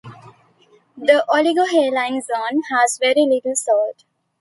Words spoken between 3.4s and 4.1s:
salt.